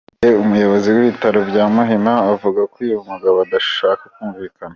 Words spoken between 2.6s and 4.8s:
ko uyu mugabo adashaka kumvikana.